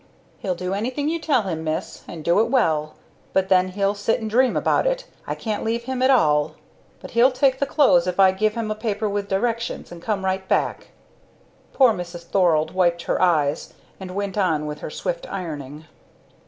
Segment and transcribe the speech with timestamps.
[0.39, 2.95] "He'll do anything you tell him, Miss, and do it well;
[3.33, 6.55] but then he'll sit and dream about it I can't leave him at all.
[6.99, 10.25] But he'll take the clothes if I give him a paper with directions, and come
[10.25, 10.87] right back."
[11.71, 12.23] Poor Mrs.
[12.23, 15.85] Thorald wiped her eyes, and went on with her swift ironing.